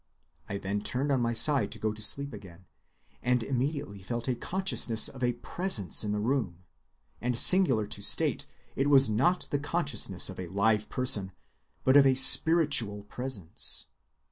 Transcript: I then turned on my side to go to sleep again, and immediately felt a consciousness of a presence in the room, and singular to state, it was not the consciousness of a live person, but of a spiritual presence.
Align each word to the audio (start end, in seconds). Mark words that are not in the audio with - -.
I 0.49 0.57
then 0.57 0.81
turned 0.81 1.11
on 1.11 1.21
my 1.21 1.33
side 1.33 1.71
to 1.73 1.77
go 1.77 1.93
to 1.93 2.01
sleep 2.01 2.33
again, 2.33 2.65
and 3.21 3.43
immediately 3.43 4.01
felt 4.01 4.27
a 4.27 4.33
consciousness 4.33 5.07
of 5.07 5.21
a 5.23 5.33
presence 5.33 6.03
in 6.03 6.11
the 6.11 6.17
room, 6.19 6.63
and 7.21 7.37
singular 7.37 7.85
to 7.85 8.01
state, 8.01 8.47
it 8.75 8.89
was 8.89 9.11
not 9.11 9.47
the 9.51 9.59
consciousness 9.59 10.27
of 10.27 10.39
a 10.39 10.47
live 10.47 10.89
person, 10.89 11.33
but 11.83 11.95
of 11.95 12.07
a 12.07 12.15
spiritual 12.15 13.03
presence. 13.03 13.89